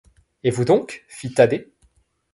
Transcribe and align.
Et 0.43 0.49
vous 0.49 0.65
donc? 0.65 1.05
fit 1.07 1.31
Thaddée. 1.31 1.71